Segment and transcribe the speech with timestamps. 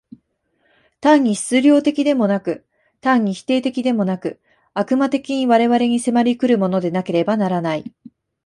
[0.99, 2.65] 単に質料的でもなく、
[3.01, 4.41] 単に否定的でもなく、
[4.73, 7.93] 悪魔的に我々に迫り来るものでなければならない。